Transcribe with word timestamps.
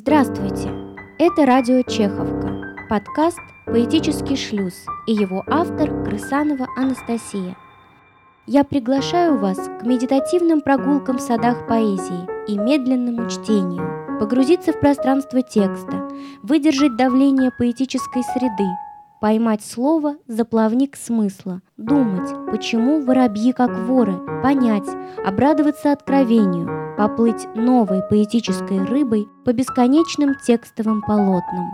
Здравствуйте! 0.00 0.70
Это 1.18 1.44
радио 1.44 1.82
Чеховка, 1.82 2.86
подкаст 2.88 3.40
«Поэтический 3.66 4.36
шлюз» 4.36 4.72
и 5.08 5.12
его 5.12 5.42
автор 5.48 6.04
Крысанова 6.04 6.68
Анастасия. 6.76 7.56
Я 8.46 8.62
приглашаю 8.62 9.38
вас 9.38 9.58
к 9.58 9.84
медитативным 9.84 10.60
прогулкам 10.60 11.18
в 11.18 11.20
садах 11.20 11.66
поэзии 11.66 12.28
и 12.46 12.56
медленному 12.56 13.28
чтению, 13.28 14.20
погрузиться 14.20 14.72
в 14.72 14.78
пространство 14.78 15.42
текста, 15.42 16.08
выдержать 16.44 16.96
давление 16.96 17.50
поэтической 17.58 18.22
среды, 18.22 18.68
поймать 19.20 19.64
слово 19.64 20.14
за 20.28 20.44
плавник 20.44 20.94
смысла, 20.94 21.60
думать, 21.76 22.30
почему 22.52 23.00
воробьи 23.00 23.52
как 23.52 23.76
воры, 23.76 24.16
понять, 24.44 24.88
обрадоваться 25.26 25.90
откровению– 25.90 26.86
поплыть 26.98 27.46
новой 27.54 28.02
поэтической 28.02 28.84
рыбой 28.84 29.28
по 29.44 29.52
бесконечным 29.52 30.34
текстовым 30.34 31.00
полотнам. 31.00 31.70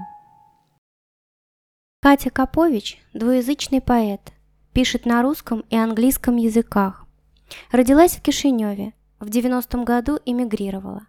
Катя 2.02 2.28
Капович– 2.28 3.02
двуязычный 3.14 3.80
поэт, 3.80 4.34
пишет 4.74 5.06
на 5.06 5.22
русском 5.22 5.64
и 5.70 5.76
английском 5.76 6.36
языках. 6.36 7.06
Родилась 7.72 8.16
в 8.16 8.20
Кишиневе, 8.20 8.92
в 9.18 9.30
90-м 9.30 9.86
году 9.86 10.18
эмигрировала. 10.26 11.06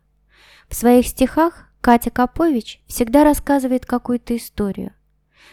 В 0.70 0.76
своих 0.76 1.07
стихах 1.07 1.68
Катя 1.82 2.09
Капович 2.09 2.82
всегда 2.88 3.26
рассказывает 3.26 3.85
какую-то 3.85 4.38
историю. 4.38 4.93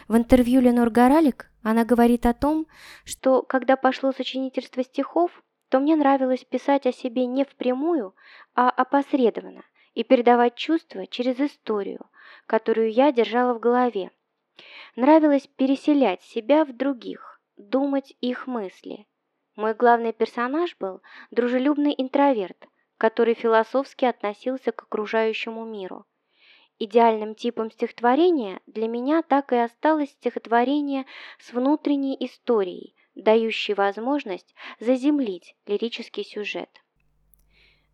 В 0.06 0.16
интервью 0.16 0.60
Ленор 0.60 0.90
Горалик 0.90 1.51
она 1.65 1.84
говорит 1.84 2.26
о 2.26 2.32
том, 2.32 2.68
что 3.04 3.42
когда 3.42 3.74
пошло 3.74 4.12
сочинительство 4.12 4.84
стихов, 4.84 5.41
то 5.72 5.80
мне 5.80 5.96
нравилось 5.96 6.44
писать 6.44 6.84
о 6.84 6.92
себе 6.92 7.24
не 7.24 7.44
впрямую, 7.44 8.14
а 8.54 8.68
опосредованно 8.68 9.64
и 9.95 10.04
передавать 10.04 10.54
чувства 10.54 11.06
через 11.06 11.40
историю, 11.40 12.10
которую 12.45 12.92
я 12.92 13.10
держала 13.10 13.54
в 13.54 13.58
голове. 13.58 14.10
Нравилось 14.96 15.46
переселять 15.46 16.20
себя 16.24 16.66
в 16.66 16.76
других, 16.76 17.40
думать 17.56 18.14
их 18.20 18.46
мысли. 18.46 19.06
Мой 19.56 19.73
главный 19.73 20.12
персонаж 20.12 20.76
был 20.79 21.01
дружелюбный 21.30 21.95
интроверт, 21.96 22.68
который 22.98 23.32
философски 23.32 24.04
относился 24.04 24.73
к 24.73 24.82
окружающему 24.82 25.64
миру. 25.64 26.04
Идеальным 26.79 27.34
типом 27.34 27.70
стихотворения 27.70 28.60
для 28.66 28.88
меня 28.88 29.23
так 29.23 29.54
и 29.54 29.57
осталось 29.57 30.10
стихотворение 30.10 31.07
с 31.38 31.51
внутренней 31.54 32.14
историей– 32.20 32.95
дающий 33.15 33.74
возможность 33.74 34.55
заземлить 34.80 35.57
лирический 35.66 36.24
сюжет. 36.24 36.71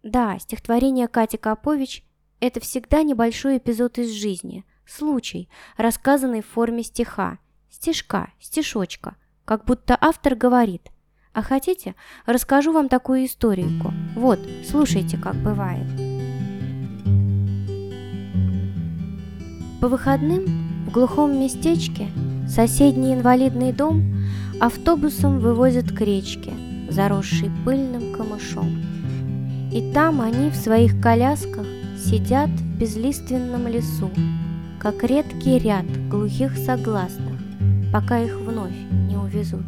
Да, 0.02 0.38
стихотворение 0.38 1.08
Кати 1.08 1.36
Капович– 1.36 2.04
это 2.40 2.60
всегда 2.60 3.02
небольшой 3.02 3.58
эпизод 3.58 3.98
из 3.98 4.10
жизни, 4.10 4.64
случай, 4.86 5.48
рассказанный 5.76 6.42
в 6.42 6.46
форме 6.46 6.82
стиха, 6.82 7.38
стишка, 7.68 8.32
стишочка, 8.40 9.16
как 9.44 9.64
будто 9.64 9.96
автор 10.00 10.34
говорит 10.34 10.90
«А 11.32 11.42
хотите, 11.42 11.94
расскажу 12.26 12.72
вам 12.72 12.88
такую 12.88 13.24
историку? 13.26 13.92
Вот, 14.14 14.40
слушайте, 14.64 15.16
как 15.16 15.36
бывает». 15.36 15.86
По 19.80 19.88
выходным 19.88 20.44
в 20.86 20.90
глухом 20.90 21.40
местечке 21.40 22.08
соседний 22.48 23.14
инвалидный 23.14 23.72
дом 23.72 24.17
автобусом 24.60 25.38
вывозят 25.38 25.92
к 25.92 26.00
речке, 26.00 26.52
заросшей 26.90 27.50
пыльным 27.64 28.12
камышом. 28.12 28.82
И 29.72 29.92
там 29.92 30.20
они 30.20 30.50
в 30.50 30.56
своих 30.56 31.00
колясках 31.00 31.66
сидят 31.96 32.48
в 32.48 32.78
безлиственном 32.78 33.68
лесу, 33.68 34.10
как 34.78 35.02
редкий 35.04 35.58
ряд 35.58 35.86
глухих 36.08 36.56
согласных, 36.56 37.40
пока 37.92 38.20
их 38.20 38.36
вновь 38.38 38.76
не 39.08 39.16
увезут. 39.16 39.66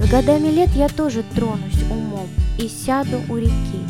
С 0.00 0.10
годами 0.10 0.48
лет 0.48 0.70
я 0.76 0.88
тоже 0.88 1.24
тронусь 1.34 1.82
умом 1.90 2.28
и 2.58 2.68
сяду 2.68 3.18
у 3.28 3.36
реки, 3.36 3.80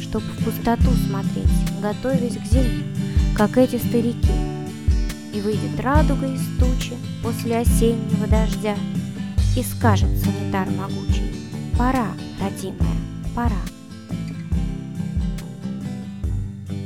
чтоб 0.00 0.22
в 0.22 0.44
пустоту 0.44 0.90
смотреть, 1.06 1.46
готовясь 1.80 2.36
к 2.36 2.44
зиме, 2.44 2.84
как 3.36 3.56
эти 3.58 3.76
старики. 3.76 4.32
И 5.32 5.40
выйдет 5.40 5.80
радуга 5.80 6.26
из 6.26 6.42
тучи 6.58 6.94
после 7.22 7.58
осеннего 7.58 8.26
дождя, 8.26 8.74
и 9.56 9.62
скажет 9.62 10.08
санитар 10.18 10.68
могучий, 10.70 11.30
пора, 11.76 12.08
родимая, 12.40 12.96
пора. 13.34 13.60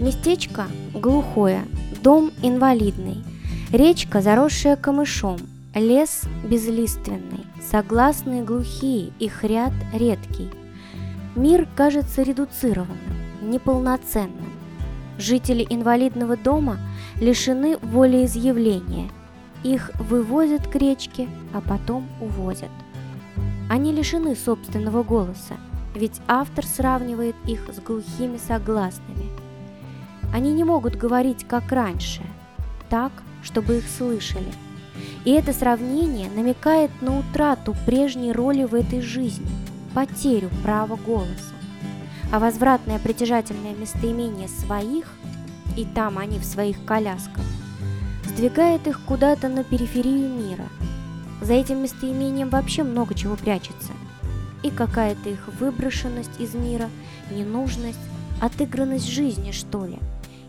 Местечко 0.00 0.66
глухое, 0.92 1.64
дом 2.02 2.32
инвалидный, 2.42 3.22
речка, 3.70 4.20
заросшая 4.20 4.76
камышом, 4.76 5.38
лес 5.74 6.22
безлиственный, 6.48 7.46
согласные 7.70 8.42
глухие, 8.42 9.12
их 9.20 9.44
ряд 9.44 9.72
редкий. 9.92 10.50
Мир 11.36 11.68
кажется 11.76 12.22
редуцированным, 12.22 12.98
неполноценным. 13.42 14.52
Жители 15.18 15.66
инвалидного 15.70 16.36
дома 16.36 16.78
лишены 17.20 17.78
волеизъявления– 17.78 19.10
их 19.66 19.90
вывозят 19.98 20.66
к 20.68 20.76
речке, 20.76 21.28
а 21.52 21.60
потом 21.60 22.08
увозят. 22.20 22.70
Они 23.68 23.92
лишены 23.92 24.36
собственного 24.36 25.02
голоса, 25.02 25.56
ведь 25.94 26.20
автор 26.28 26.64
сравнивает 26.64 27.34
их 27.46 27.68
с 27.72 27.80
глухими 27.80 28.36
согласными. 28.36 29.26
Они 30.32 30.52
не 30.52 30.62
могут 30.62 30.94
говорить 30.96 31.44
как 31.46 31.72
раньше, 31.72 32.22
так, 32.88 33.10
чтобы 33.42 33.78
их 33.78 33.88
слышали. 33.88 34.52
И 35.24 35.32
это 35.32 35.52
сравнение 35.52 36.30
намекает 36.30 36.90
на 37.02 37.18
утрату 37.18 37.74
прежней 37.86 38.32
роли 38.32 38.64
в 38.64 38.74
этой 38.74 39.00
жизни, 39.00 39.50
потерю 39.94 40.50
права 40.62 40.96
голоса. 40.96 41.54
А 42.32 42.38
возвратное 42.38 42.98
притяжательное 42.98 43.74
местоимение 43.74 44.48
своих, 44.48 45.06
и 45.76 45.84
там 45.84 46.18
они 46.18 46.38
в 46.38 46.44
своих 46.44 46.84
колясках, 46.84 47.44
сдвигает 48.36 48.86
их 48.86 49.00
куда-то 49.06 49.48
на 49.48 49.64
периферию 49.64 50.28
мира. 50.28 50.68
За 51.40 51.54
этим 51.54 51.82
местоимением 51.82 52.50
вообще 52.50 52.82
много 52.82 53.14
чего 53.14 53.34
прячется. 53.34 53.92
И 54.62 54.68
какая-то 54.68 55.30
их 55.30 55.48
выброшенность 55.58 56.38
из 56.38 56.54
мира, 56.54 56.90
ненужность, 57.30 57.98
отыгранность 58.42 59.08
жизни, 59.08 59.52
что 59.52 59.86
ли. 59.86 59.98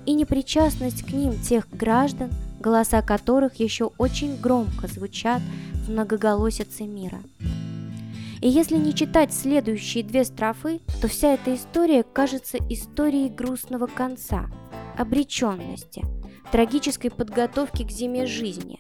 И 0.05 0.13
непричастность 0.13 1.03
к 1.03 1.13
ним 1.13 1.39
тех 1.39 1.69
граждан, 1.71 2.29
голоса 2.59 3.01
которых 3.01 3.55
еще 3.55 3.85
очень 3.97 4.35
громко 4.35 4.87
звучат 4.87 5.41
в 5.85 5.89
многоголосице 5.89 6.83
мира. 6.83 7.19
И 8.41 8.49
если 8.49 8.75
не 8.75 8.93
читать 8.93 9.33
следующие 9.33 10.03
две 10.03 10.25
строфы, 10.25 10.81
то 11.01 11.07
вся 11.07 11.35
эта 11.35 11.55
история 11.55 12.03
кажется 12.03 12.57
историей 12.69 13.29
грустного 13.29 13.87
конца, 13.87 14.47
обреченности– 14.97 16.05
трагической 16.51 17.11
подготовки 17.11 17.83
к 17.83 17.91
зиме 17.91 18.25
жизни. 18.25 18.79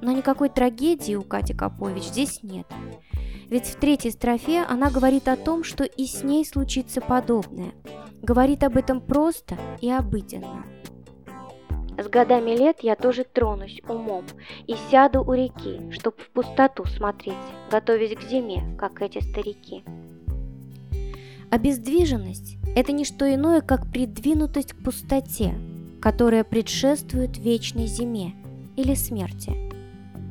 Но 0.00 0.12
никакой 0.12 0.48
трагедии 0.48 1.14
у 1.14 1.22
Кати 1.22 1.54
Капович 1.54 2.04
здесь 2.04 2.42
нет. 2.42 2.66
Ведь 3.48 3.66
в 3.66 3.76
третьей 3.76 4.10
строфе 4.10 4.64
она 4.68 4.90
говорит 4.90 5.28
о 5.28 5.36
том, 5.36 5.62
что 5.62 5.84
и 5.84 6.06
с 6.06 6.24
ней 6.24 6.44
случится 6.44 7.00
подобное. 7.00 7.72
Говорит 8.22 8.64
об 8.64 8.76
этом 8.76 9.00
просто 9.00 9.56
и 9.80 9.90
обыденно. 9.90 10.64
С 11.98 12.08
годами 12.08 12.52
лет 12.52 12.78
я 12.80 12.96
тоже 12.96 13.24
тронусь 13.24 13.80
умом 13.86 14.24
и 14.66 14.74
сяду 14.90 15.22
у 15.22 15.34
реки, 15.34 15.90
чтоб 15.92 16.18
в 16.18 16.30
пустоту 16.30 16.84
смотреть, 16.86 17.34
готовясь 17.70 18.16
к 18.16 18.22
зиме, 18.22 18.76
как 18.78 19.02
эти 19.02 19.20
старики. 19.20 19.84
Обездвиженность– 21.52 22.56
это 22.74 22.92
не 22.92 23.04
что 23.04 23.32
иное, 23.32 23.60
как 23.60 23.86
придвинутость 23.92 24.72
к 24.72 24.76
пустоте, 24.82 25.52
которая 26.00 26.44
предшествует 26.44 27.36
вечной 27.36 27.88
зиме 27.88 28.32
или 28.74 28.94
смерти. 28.94 29.52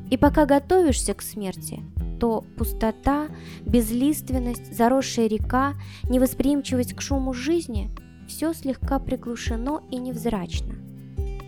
И 0.09 0.17
пока 0.17 0.47
готовишься 0.47 1.13
к 1.13 1.21
смерти, 1.21 1.83
то 2.19 2.43
пустота, 2.57 3.27
безлиственность, 3.63 4.75
заросшая 4.75 5.27
река, 5.27 5.75
невосприимчивость 6.09 6.95
к 6.95 7.01
шуму 7.01 7.35
жизни– 7.35 7.91
все 8.27 8.51
слегка 8.53 8.97
приглушено 8.97 9.83
и 9.91 9.97
невзрачно. 9.97 10.73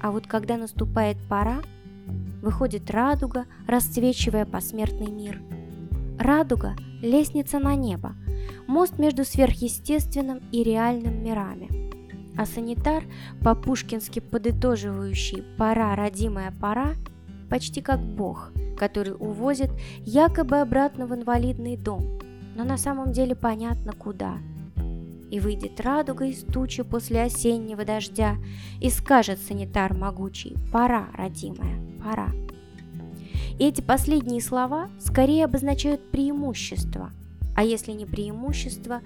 А 0.03 0.11
вот 0.11 0.27
когда 0.27 0.57
наступает 0.57 1.17
пора, 1.27 1.63
выходит 2.43 2.91
радуга, 2.91 3.45
расцвечивая 3.67 4.45
посмертный 4.45 5.09
мир. 5.09 5.41
Радуга– 6.19 6.75
лестница 7.01 7.57
на 7.57 7.73
небо, 7.73 8.15
мост 8.67 8.97
между 8.99 9.25
сверхъестественным 9.25 10.41
и 10.51 10.63
реальным 10.63 11.23
мирами– 11.23 11.69
а 12.35 12.45
санитар, 12.45 13.03
по-пушкински 13.43 14.19
подытоживающий 14.19 15.43
«пора, 15.57 15.95
родимая 15.95 16.51
пора», 16.59 16.95
почти 17.49 17.81
как 17.81 17.99
бог, 17.99 18.51
который 18.77 19.13
увозит 19.13 19.69
якобы 19.99 20.59
обратно 20.59 21.05
в 21.05 21.13
инвалидный 21.13 21.77
дом, 21.77 22.19
но 22.55 22.63
на 22.63 22.77
самом 22.77 23.11
деле 23.11 23.35
понятно 23.35 23.93
куда. 23.93 24.37
И 25.29 25.39
выйдет 25.39 25.79
радуга 25.79 26.25
из 26.25 26.43
тучи 26.43 26.83
после 26.83 27.23
осеннего 27.23 27.85
дождя, 27.85 28.37
И 28.81 28.89
скажет 28.89 29.39
санитар 29.39 29.93
могучий 29.93 30.55
«Пора, 30.71 31.07
родимая, 31.13 31.79
пора». 32.03 32.29
И 33.59 33.65
эти 33.65 33.81
последние 33.81 34.41
слова 34.41 34.89
скорее 34.99 35.45
обозначают 35.45 36.11
преимущество, 36.11 37.11
а 37.55 37.63
если 37.63 37.91
не 37.91 38.05
преимущество, 38.05 39.01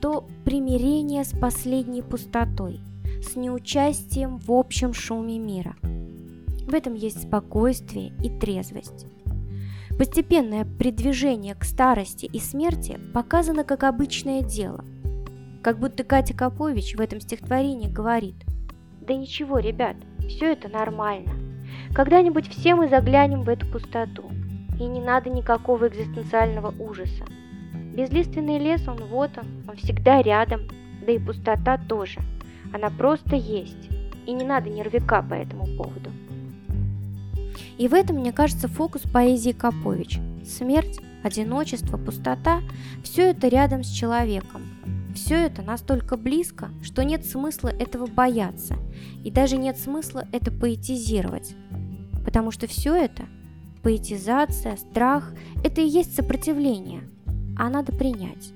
то 0.00 0.26
примирение 0.44 1.24
с 1.24 1.30
последней 1.30 2.02
пустотой, 2.02 2.80
с 3.22 3.36
неучастием 3.36 4.38
в 4.38 4.50
общем 4.50 4.92
шуме 4.92 5.38
мира. 5.38 5.76
В 6.66 6.74
этом 6.74 6.94
есть 6.94 7.22
спокойствие 7.22 8.12
и 8.22 8.30
трезвость. 8.30 9.06
Постепенное 9.98 10.64
придвижение 10.64 11.54
к 11.54 11.64
старости 11.64 12.26
и 12.26 12.38
смерти 12.38 12.98
показано 13.12 13.62
как 13.62 13.84
обычное 13.84 14.42
дело. 14.42 14.84
Как 15.62 15.78
будто 15.78 16.02
Катя 16.02 16.34
Копович 16.34 16.96
в 16.96 17.00
этом 17.00 17.20
стихотворении 17.20 17.88
говорит 17.88 18.36
«Да 19.00 19.14
ничего, 19.14 19.58
ребят, 19.58 19.96
все 20.28 20.52
это 20.52 20.68
нормально. 20.68 21.32
Когда-нибудь 21.94 22.48
все 22.48 22.74
мы 22.74 22.88
заглянем 22.88 23.42
в 23.42 23.48
эту 23.48 23.66
пустоту, 23.66 24.30
и 24.80 24.84
не 24.84 25.00
надо 25.00 25.30
никакого 25.30 25.88
экзистенциального 25.88 26.74
ужаса. 26.82 27.24
Безлиственный 27.92 28.58
лес, 28.58 28.88
он 28.88 29.04
вот 29.04 29.30
он, 29.36 29.44
он 29.68 29.76
всегда 29.76 30.22
рядом, 30.22 30.62
да 31.04 31.12
и 31.12 31.18
пустота 31.18 31.76
тоже. 31.76 32.20
Она 32.72 32.88
просто 32.88 33.36
есть, 33.36 33.90
и 34.26 34.32
не 34.32 34.44
надо 34.44 34.70
нервика 34.70 35.22
по 35.22 35.34
этому 35.34 35.66
поводу. 35.76 36.10
И 37.76 37.88
в 37.88 37.94
этом, 37.94 38.16
мне 38.16 38.32
кажется, 38.32 38.68
фокус 38.68 39.02
поэзии 39.02 39.52
Капович. 39.52 40.20
Смерть, 40.46 41.00
одиночество, 41.22 41.98
пустота– 41.98 42.60
все 43.02 43.30
это 43.30 43.48
рядом 43.48 43.84
с 43.84 43.90
человеком. 43.90 44.62
Все 45.14 45.34
это 45.34 45.60
настолько 45.60 46.16
близко, 46.16 46.70
что 46.82 47.04
нет 47.04 47.26
смысла 47.26 47.68
этого 47.68 48.06
бояться, 48.06 48.76
и 49.22 49.30
даже 49.30 49.58
нет 49.58 49.76
смысла 49.78 50.26
это 50.32 50.50
поэтизировать. 50.50 51.54
Потому 52.24 52.50
что 52.50 52.66
все 52.66 52.94
это– 52.94 53.24
поэтизация, 53.82 54.76
страх– 54.76 55.32
это 55.64 55.82
и 55.82 55.86
есть 55.88 56.14
сопротивление, 56.14 57.02
а 57.58 57.68
надо 57.68 57.92
принять. 57.92 58.52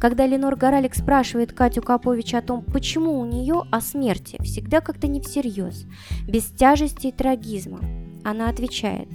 Когда 0.00 0.26
Ленор 0.26 0.54
Горалик 0.54 0.94
спрашивает 0.94 1.52
Катю 1.52 1.82
Капович 1.82 2.34
о 2.34 2.42
том, 2.42 2.62
почему 2.62 3.18
у 3.18 3.24
нее 3.24 3.64
о 3.72 3.80
смерти 3.80 4.40
всегда 4.42 4.80
как-то 4.80 5.08
не 5.08 5.20
всерьез, 5.20 5.86
без 6.26 6.44
тяжести 6.46 7.08
и 7.08 7.12
трагизма, 7.12 7.80
она 8.24 8.48
отвечает, 8.48 9.08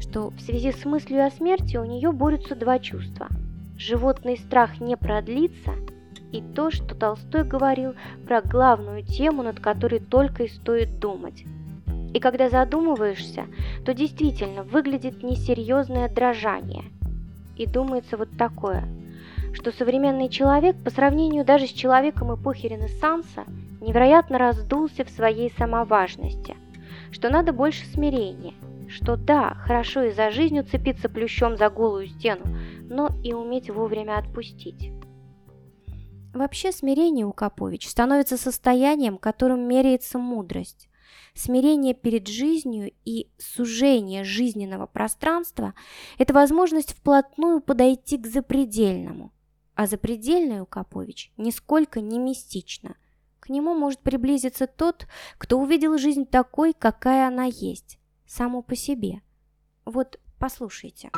что 0.00 0.30
в 0.30 0.40
связи 0.40 0.72
с 0.72 0.86
мыслью 0.86 1.26
о 1.26 1.30
смерти 1.30 1.76
у 1.76 1.84
нее 1.84 2.12
борются 2.12 2.54
два 2.54 2.78
чувства. 2.78 3.28
Животный 3.76 4.38
страх 4.38 4.80
не 4.80 4.96
продлится 4.96 5.72
и 6.32 6.40
то, 6.40 6.70
что 6.70 6.94
Толстой 6.94 7.44
говорил 7.44 7.94
про 8.26 8.40
главную 8.40 9.04
тему, 9.04 9.42
над 9.42 9.60
которой 9.60 10.00
только 10.00 10.44
и 10.44 10.48
стоит 10.48 10.98
думать. 10.98 11.44
И 12.14 12.20
когда 12.20 12.48
задумываешься, 12.48 13.46
то 13.84 13.92
действительно 13.92 14.62
выглядит 14.62 15.22
несерьезное 15.22 16.08
дрожание. 16.08 16.84
И 17.56 17.66
думается 17.66 18.16
вот 18.16 18.28
такое– 18.36 18.84
что 19.52 19.70
современный 19.70 20.28
человек 20.28 20.76
по 20.82 20.90
сравнению 20.90 21.44
даже 21.44 21.66
с 21.66 21.72
человеком 21.72 22.34
эпохи 22.34 22.66
Ренессанса 22.66 23.44
невероятно 23.80 24.38
раздулся 24.38 25.04
в 25.04 25.10
своей 25.10 25.52
самоважности, 25.52 26.56
что 27.10 27.28
надо 27.28 27.52
больше 27.52 27.84
смирения, 27.86 28.54
что 28.88 29.16
да, 29.16 29.54
хорошо 29.54 30.04
и 30.04 30.12
за 30.12 30.30
жизнь 30.30 30.58
уцепиться 30.58 31.08
плющом 31.08 31.56
за 31.56 31.68
голую 31.68 32.08
стену, 32.08 32.44
но 32.88 33.10
и 33.22 33.32
уметь 33.34 33.70
вовремя 33.70 34.18
отпустить. 34.18 34.90
Вообще 36.32 36.72
смирение 36.72 37.26
у 37.26 37.32
Капович 37.32 37.88
становится 37.88 38.38
состоянием, 38.38 39.18
которым 39.18 39.68
меряется 39.68 40.18
мудрость. 40.18 40.88
Смирение 41.34 41.94
перед 41.94 42.28
жизнью 42.28 42.92
и 43.04 43.28
сужение 43.38 44.24
жизненного 44.24 44.86
пространства– 44.86 45.74
это 46.18 46.34
возможность 46.34 46.92
вплотную 46.92 47.60
подойти 47.60 48.18
к 48.18 48.26
запредельному– 48.26 49.32
а 49.74 49.86
запредельное 49.86 50.62
у 50.62 50.66
Капович 50.66 51.32
нисколько 51.36 52.00
не 52.00 52.18
мистично. 52.18 52.96
К 53.40 53.48
нему 53.48 53.74
может 53.74 54.00
приблизиться 54.00 54.66
тот, 54.66 55.06
кто 55.38 55.58
увидел 55.58 55.98
жизнь 55.98 56.26
такой, 56.26 56.72
какая 56.72 57.26
она 57.26 57.44
есть, 57.44 57.98
само 58.26 58.62
по 58.62 58.76
себе. 58.76 59.22
Вот 59.84 60.20
послушайте. 60.38 61.10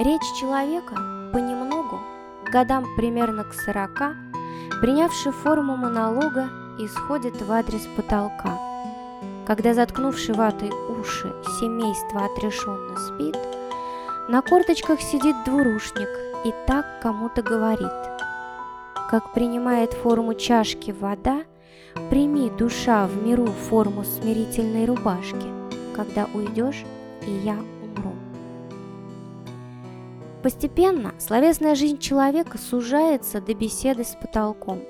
Речь 0.00 0.40
человека 0.40 0.94
понемногу, 1.32 2.00
годам 2.50 2.86
примерно 2.96 3.44
к 3.44 3.52
сорока, 3.52 4.14
принявший 4.80 5.32
форму 5.32 5.76
монолога, 5.76 6.48
исходит 6.78 7.40
в 7.40 7.50
адрес 7.52 7.86
потолка. 7.96 8.58
Когда 9.46 9.74
заткнувший 9.74 10.34
ватой 10.34 10.70
уши 10.70 11.32
семейство 11.60 12.24
отрешенно 12.24 12.96
спит, 12.96 13.36
на 14.28 14.40
корточках 14.40 15.00
сидит 15.00 15.36
двурушник 15.44 16.08
и 16.44 16.54
так 16.66 16.86
кому-то 17.02 17.42
говорит. 17.42 17.92
Как 19.10 19.32
принимает 19.34 19.92
форму 19.92 20.34
чашки 20.34 20.92
вода, 20.92 21.42
прими, 22.10 22.50
душа, 22.50 23.06
в 23.06 23.22
миру 23.22 23.46
форму 23.46 24.04
смирительной 24.04 24.86
рубашки, 24.86 25.46
когда 25.94 26.26
уйдешь, 26.34 26.84
и 27.26 27.30
я 27.30 27.56
умру. 27.82 28.14
Постепенно 30.42 31.14
словесная 31.18 31.74
жизнь 31.74 31.98
человека 31.98 32.58
сужается 32.58 33.40
до 33.40 33.54
беседы 33.54 34.04
с 34.04 34.16
потолком. 34.20 34.82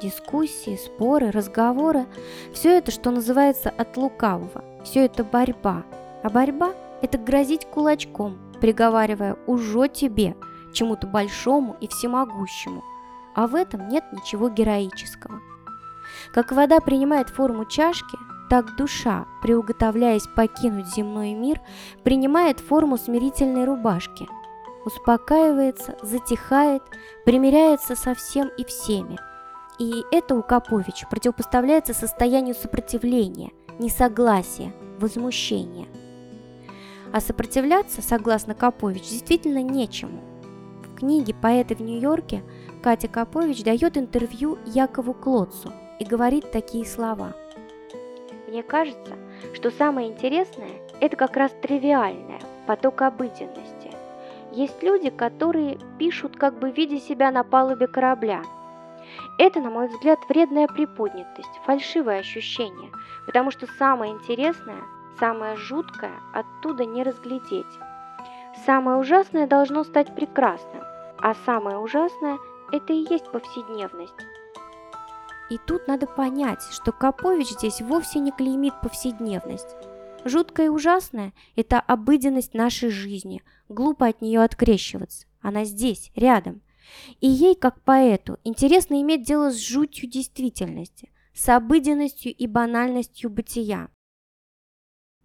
Дискуссии, 0.00 0.76
споры, 0.76 1.30
разговоры– 1.30 2.06
все 2.54 2.78
это, 2.78 2.90
что 2.90 3.10
называется 3.10 3.68
от 3.68 3.96
лукавого, 3.98 4.64
все 4.82 5.04
это 5.04 5.24
борьба. 5.24 5.84
А 6.22 6.30
борьба– 6.30 6.70
это 7.02 7.18
грозить 7.18 7.66
кулачком, 7.66 8.38
приговаривая 8.60 9.36
«уже 9.46 9.88
тебе», 9.88 10.36
чему-то 10.72 11.06
большому 11.06 11.76
и 11.80 11.88
всемогущему, 11.88 12.82
а 13.34 13.46
в 13.46 13.54
этом 13.54 13.88
нет 13.88 14.04
ничего 14.12 14.48
героического. 14.48 15.40
Как 16.32 16.52
вода 16.52 16.80
принимает 16.80 17.28
форму 17.28 17.64
чашки, 17.66 18.16
так 18.48 18.76
душа, 18.76 19.26
приуготовляясь 19.42 20.26
покинуть 20.34 20.94
земной 20.94 21.34
мир, 21.34 21.60
принимает 22.04 22.58
форму 22.58 22.96
смирительной 22.96 23.64
рубашки, 23.64 24.28
успокаивается, 24.84 25.96
затихает, 26.02 26.82
примиряется 27.24 27.94
со 27.96 28.14
всем 28.14 28.48
и 28.56 28.64
всеми. 28.64 29.18
И 29.80 30.04
это 30.12 30.36
у 30.36 30.42
Каповича 30.42 31.08
противопоставляется 31.08 31.94
состоянию 31.94 32.54
сопротивления, 32.54 33.50
несогласия, 33.80 34.72
возмущения. 35.00 35.88
А 37.12 37.20
сопротивляться, 37.20 38.02
согласно 38.02 38.54
Капович, 38.54 39.08
действительно 39.08 39.62
нечему 39.62 40.30
книге 41.00 41.34
«Поэты 41.34 41.74
в 41.74 41.80
Нью-Йорке» 41.80 42.42
Катя 42.82 43.08
Капович 43.08 43.64
дает 43.64 43.96
интервью 43.96 44.58
Якову 44.66 45.14
Клоцу 45.14 45.72
и 45.98 46.04
говорит 46.04 46.50
такие 46.52 46.84
слова. 46.84 47.34
«Мне 48.46 48.62
кажется, 48.62 49.14
что 49.54 49.70
самое 49.70 50.08
интересное– 50.08 50.82
это 51.00 51.16
как 51.16 51.36
раз 51.36 51.52
тривиальное, 51.62 52.40
поток 52.66 53.00
обыденности. 53.02 53.90
Есть 54.52 54.82
люди, 54.82 55.08
которые 55.10 55.78
пишут, 55.98 56.36
как 56.36 56.58
бы 56.58 56.70
видя 56.70 57.00
себя 57.00 57.30
на 57.30 57.44
палубе 57.44 57.86
корабля. 57.86 58.42
Это, 59.38 59.60
на 59.60 59.70
мой 59.70 59.88
взгляд, 59.88 60.20
вредная 60.28 60.66
приподнятость, 60.66 61.60
фальшивое 61.64 62.20
ощущение, 62.20 62.90
потому 63.26 63.50
что 63.50 63.66
самое 63.78 64.12
интересное, 64.12 64.82
самое 65.18 65.56
жуткое 65.56 66.12
оттуда 66.32 66.84
не 66.84 67.02
разглядеть. 67.02 67.66
Самое 68.66 68.98
ужасное 68.98 69.46
должно 69.46 69.84
стать 69.84 70.14
прекрасным, 70.14 70.82
а 71.18 71.34
самое 71.46 71.78
ужасное– 71.78 72.38
это 72.72 72.92
и 72.92 73.06
есть 73.10 73.30
повседневность. 73.30 74.14
И 75.50 75.58
тут 75.58 75.88
надо 75.88 76.06
понять, 76.06 76.62
что 76.70 76.92
Капович 76.92 77.48
здесь 77.48 77.80
вовсе 77.80 78.20
не 78.20 78.30
клеймит 78.30 78.74
повседневность. 78.80 79.76
Жуткое 80.24 80.66
и 80.66 80.68
ужасное– 80.70 81.32
это 81.56 81.80
обыденность 81.80 82.54
нашей 82.54 82.90
жизни, 82.90 83.42
глупо 83.68 84.06
от 84.06 84.20
нее 84.20 84.42
открещиваться. 84.42 85.26
Она 85.40 85.64
здесь, 85.64 86.12
рядом. 86.14 86.60
И 87.20 87.28
ей, 87.28 87.54
как 87.54 87.82
поэту, 87.82 88.38
интересно 88.44 89.00
иметь 89.00 89.22
дело 89.22 89.50
с 89.50 89.58
жутью 89.58 90.08
действительности, 90.08 91.10
с 91.34 91.48
обыденностью 91.48 92.34
и 92.34 92.46
банальностью 92.46 93.30
бытия. 93.30 93.88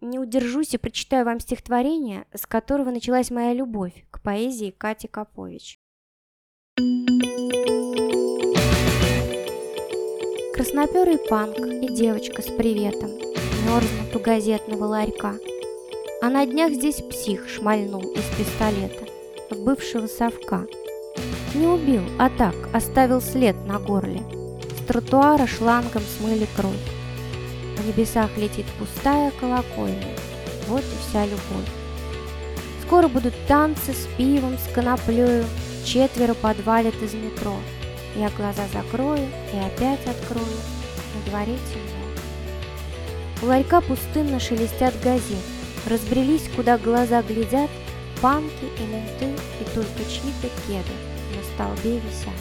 Не 0.00 0.18
удержусь 0.18 0.74
и 0.74 0.78
прочитаю 0.78 1.24
вам 1.24 1.40
стихотворение, 1.40 2.26
с 2.34 2.46
которого 2.46 2.90
началась 2.90 3.30
моя 3.30 3.54
любовь 3.54 4.06
к 4.10 4.20
поэзии 4.20 4.70
Кати 4.70 5.08
Капович. 5.08 5.80
Красноперый 10.54 11.18
панк 11.18 11.58
и 11.58 11.88
девочка 11.94 12.42
с 12.42 12.46
приветом 12.46 13.10
мерзнут 13.66 14.14
у 14.14 14.18
газетного 14.18 14.84
ларька. 14.84 15.34
А 16.20 16.30
на 16.30 16.44
днях 16.46 16.72
здесь 16.72 17.02
псих 17.02 17.48
шмальнул 17.48 18.00
из 18.00 18.24
пистолета 18.36 19.06
в 19.50 19.64
бывшего 19.64 20.06
совка. 20.06 20.66
Не 21.56 21.68
убил, 21.68 22.02
а 22.18 22.28
так, 22.28 22.54
оставил 22.74 23.22
след 23.22 23.56
на 23.66 23.78
горле. 23.78 24.22
С 24.78 24.86
тротуара 24.86 25.46
шлангом 25.46 26.02
смыли 26.02 26.46
кровь. 26.54 26.74
В 27.78 27.86
небесах 27.86 28.28
летит 28.36 28.66
пустая 28.78 29.32
колокольня. 29.40 30.14
Вот 30.68 30.82
и 30.82 31.08
вся 31.08 31.24
любовь. 31.24 31.70
Скоро 32.84 33.08
будут 33.08 33.32
танцы 33.48 33.94
с 33.94 34.06
пивом, 34.18 34.58
с 34.58 34.70
коноплею, 34.70 35.46
четверо 35.82 36.34
подвалят 36.34 36.94
из 37.02 37.14
метро. 37.14 37.56
Я 38.14 38.28
глаза 38.36 38.64
закрою 38.74 39.26
и 39.54 39.56
опять 39.56 40.06
открою, 40.06 40.58
на 41.14 41.30
дворе 41.30 41.56
темно. 41.72 43.42
У 43.42 43.46
ларька 43.46 43.80
пустынно 43.80 44.40
шелестят 44.40 44.92
газет, 45.02 45.44
разбрелись, 45.86 46.50
куда 46.54 46.76
глаза 46.76 47.22
глядят, 47.22 47.70
панки 48.20 48.66
и 48.78 48.82
менты, 48.82 49.40
и 49.58 49.64
только 49.74 50.04
чьи-то 50.10 50.48
кеды 50.66 51.15
столбе 51.56 51.98
висят. 51.98 52.34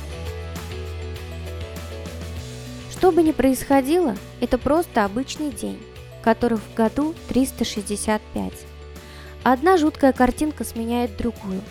Что 2.92 3.12
бы 3.12 3.24
ни 3.24 3.32
происходило, 3.32 4.16
это 4.42 4.58
просто 4.58 5.06
обычный 5.06 5.52
день, 5.52 5.82
которых 6.22 6.60
в 6.60 6.74
году 6.74 7.16
365. 7.30 8.54
Одна 9.44 9.78
жуткая 9.78 10.12
картинка 10.12 10.64
сменяет 10.64 11.16
другую. 11.18 11.62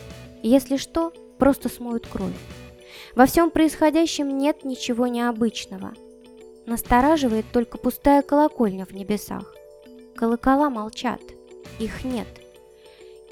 Если 0.43 0.77
что, 0.77 1.13
просто 1.39 1.69
смоют 1.69 2.07
кровь. 2.07 2.33
Во 3.15 3.27
всем 3.27 3.51
происходящем 3.51 4.39
нет 4.39 4.65
ничего 4.65 5.07
необычного. 5.07 5.93
Настораживает 6.67 7.45
только 7.53 7.77
пустая 7.77 8.23
колокольня 8.23 8.87
в 8.87 8.93
небесах. 8.93 9.55
Колокола 10.17 10.71
молчат, 10.71 11.21
их 11.79 12.05
нет. 12.05 12.29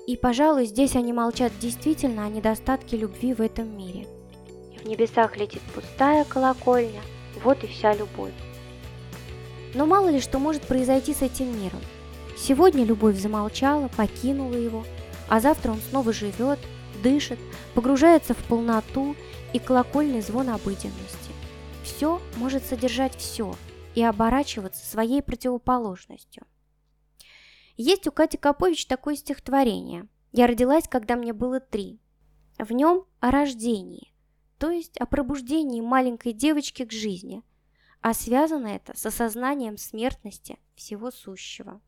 И, 0.07 0.17
пожалуй, 0.17 0.67
здесь 0.67 0.97
они 0.97 1.13
молчат 1.13 1.53
действительно 1.61 2.27
о 2.27 2.29
недостатке 2.29 2.97
любви 2.97 3.35
в 3.35 3.41
этом 3.41 3.77
мире. 3.77 4.07
В 4.83 4.87
небесах 4.87 5.37
летит 5.37 5.63
пустая 5.75 6.25
колокольня, 6.25 7.01
вот 7.45 7.63
и 7.63 7.69
вся 7.69 7.95
любовь. 7.95 8.33
Но 9.75 9.87
мало 9.87 10.09
ли 10.09 10.21
что 10.21 10.39
может 10.41 10.63
произойти 10.63 11.15
с 11.15 11.23
этим 11.23 11.47
миром. 11.57 11.81
Сегодня 12.37 12.85
любовь 12.85 13.17
замолчала, 13.17 13.89
покинула 13.97 14.55
его, 14.55 14.85
а 15.29 15.39
завтра 15.39 15.71
он 15.71 15.79
снова 15.79 16.13
живет, 16.13 16.59
дышит, 17.03 17.39
погружается 17.75 18.35
в 18.35 18.39
полноту 18.39 19.15
и 19.53 19.61
колокольный 19.61 20.21
звон 20.21 20.49
обыденности. 20.49 21.31
Все 21.85 22.21
может 22.37 22.65
содержать 22.65 23.17
все 23.17 23.55
и 23.95 24.03
оборачиваться 24.03 24.85
своей 24.85 25.23
противоположностью. 25.23 26.45
Есть 27.85 28.07
у 28.07 28.13
Кати 28.13 28.37
Капович 28.37 28.87
такое 28.87 29.17
стихотворение 29.17 30.07
«Я 30.31 30.47
родилась, 30.47 30.87
когда 30.87 31.17
мне 31.17 31.33
было 31.33 31.59
три». 31.59 32.01
В 32.57 32.71
нем 32.71 33.07
о 33.19 33.33
рождении, 33.33 34.15
то 34.59 34.71
есть 34.71 34.97
о 34.99 35.07
пробуждении 35.07 35.81
маленькой 35.81 36.33
девочки 36.33 36.85
к 36.85 36.93
жизни, 36.93 37.43
а 38.01 38.15
связано 38.15 38.69
это 38.69 38.97
с 38.97 39.05
осознанием 39.05 39.79
смертности 39.79 40.61
всего 40.77 41.11
сущего. 41.11 41.81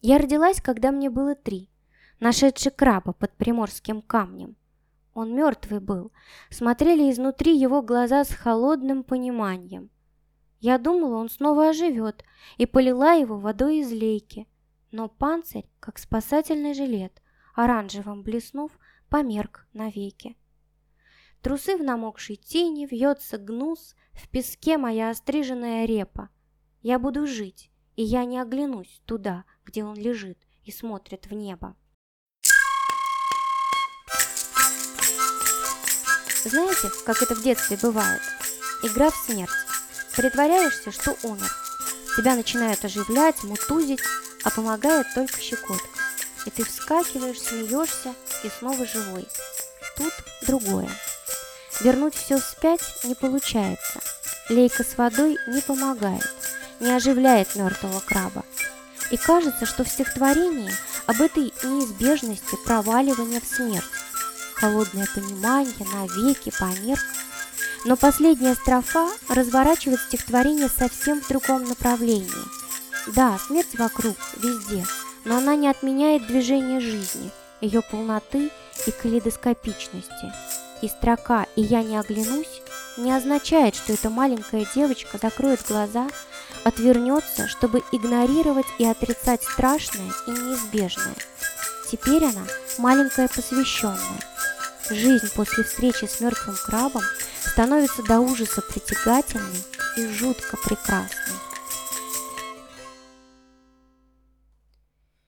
Я 0.00 0.18
родилась, 0.18 0.60
когда 0.60 0.90
мне 0.90 1.08
было 1.08 1.36
три, 1.36 1.70
нашедший 2.18 2.72
краба 2.72 3.12
под 3.12 3.32
приморским 3.36 4.02
камнем. 4.02 4.56
Он 5.12 5.36
мертвый 5.36 5.78
был, 5.78 6.10
смотрели 6.50 7.12
изнутри 7.12 7.56
его 7.56 7.80
глаза 7.80 8.24
с 8.24 8.30
холодным 8.30 9.04
пониманием. 9.04 9.92
Я 10.64 10.78
думала, 10.78 11.16
он 11.16 11.28
снова 11.28 11.68
оживет, 11.68 12.24
и 12.56 12.64
полила 12.64 13.12
его 13.12 13.38
водой 13.38 13.80
из 13.80 13.92
лейки. 13.92 14.48
Но 14.92 15.10
панцирь, 15.10 15.68
как 15.78 15.98
спасательный 15.98 16.72
жилет, 16.72 17.20
оранжевым 17.54 18.22
блеснув, 18.22 18.72
померк 19.10 19.66
навеки. 19.74 20.38
Трусы 21.42 21.76
в 21.76 21.82
намокшей 21.82 22.36
тени, 22.36 22.86
вьется 22.86 23.36
гнус, 23.36 23.94
в 24.14 24.26
песке 24.30 24.78
моя 24.78 25.10
остриженная 25.10 25.84
репа. 25.84 26.30
Я 26.80 26.98
буду 26.98 27.26
жить, 27.26 27.70
и 27.94 28.02
я 28.02 28.24
не 28.24 28.40
оглянусь 28.40 29.02
туда, 29.04 29.44
где 29.66 29.84
он 29.84 29.96
лежит 29.96 30.38
и 30.62 30.72
смотрит 30.72 31.26
в 31.26 31.34
небо. 31.34 31.76
Знаете, 36.42 36.88
как 37.04 37.20
это 37.20 37.34
в 37.34 37.42
детстве 37.42 37.76
бывает? 37.82 38.22
Игра 38.82 39.10
в 39.10 39.14
смерть. 39.14 39.73
Притворяешься, 40.16 40.92
что 40.92 41.16
умер. 41.22 41.50
Тебя 42.16 42.36
начинают 42.36 42.84
оживлять, 42.84 43.42
мутузить, 43.42 44.00
а 44.44 44.50
помогает 44.50 45.06
только 45.14 45.40
щекотка. 45.40 45.88
И 46.46 46.50
ты 46.50 46.64
вскакиваешь, 46.64 47.40
смеешься 47.40 48.14
и 48.44 48.50
снова 48.58 48.86
живой. 48.86 49.26
Тут 49.96 50.12
другое. 50.46 50.90
Вернуть 51.80 52.14
все 52.14 52.38
вспять 52.38 52.80
не 53.02 53.14
получается. 53.14 54.00
Лейка 54.48 54.84
с 54.84 54.96
водой 54.96 55.38
не 55.48 55.60
помогает, 55.62 56.30
не 56.78 56.92
оживляет 56.92 57.56
мертвого 57.56 58.00
краба. 58.00 58.44
И 59.10 59.16
кажется, 59.16 59.66
что 59.66 59.84
в 59.84 59.88
стихотворении 59.88 60.72
об 61.06 61.20
этой 61.20 61.52
неизбежности 61.62 62.56
проваливания 62.64 63.40
в 63.40 63.44
смерть. 63.46 63.84
Холодное 64.54 65.08
понимание 65.14 65.86
навеки 65.92 66.52
померк 66.58 67.02
но 67.84 67.96
последняя 67.96 68.54
строфа 68.54 69.08
разворачивает 69.28 70.00
стихотворение 70.00 70.68
совсем 70.68 71.20
в 71.20 71.28
другом 71.28 71.64
направлении. 71.64 72.30
Да, 73.08 73.38
смерть 73.38 73.78
вокруг, 73.78 74.16
везде, 74.38 74.84
но 75.24 75.36
она 75.36 75.54
не 75.56 75.68
отменяет 75.68 76.26
движение 76.26 76.80
жизни, 76.80 77.30
ее 77.60 77.82
полноты 77.82 78.50
и 78.86 78.90
калейдоскопичности. 78.90 80.32
И 80.82 80.88
строка 80.88 81.46
«И 81.56 81.62
я 81.62 81.82
не 81.82 81.98
оглянусь» 81.98 82.62
не 82.96 83.12
означает, 83.12 83.74
что 83.74 83.92
эта 83.92 84.08
маленькая 84.08 84.66
девочка 84.74 85.18
закроет 85.20 85.66
глаза, 85.66 86.08
отвернется, 86.62 87.48
чтобы 87.48 87.82
игнорировать 87.92 88.66
и 88.78 88.84
отрицать 88.84 89.42
страшное 89.42 90.12
и 90.26 90.30
неизбежное. 90.30 91.14
Теперь 91.90 92.24
она 92.24 92.44
маленькая 92.78 93.28
посвященная. 93.28 94.20
Жизнь 94.90 95.28
после 95.34 95.64
встречи 95.64 96.04
с 96.04 96.20
мертвым 96.20 96.56
крабом 96.56 97.02
становится 97.50 98.02
до 98.02 98.20
ужаса 98.20 98.62
притягательной 98.62 99.64
и 99.96 100.06
жутко 100.06 100.56
прекрасной. 100.64 101.33